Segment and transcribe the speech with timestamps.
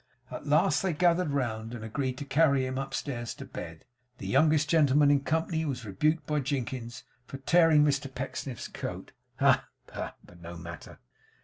[0.31, 3.85] At last they gathered round, and agreed to carry him upstairs to bed.
[4.17, 9.11] The youngest gentleman in company was rebuked by Jinkins for tearing Mr Pecksniff's coat!
[9.37, 10.15] Ha, ha!
[10.25, 10.97] But no matter.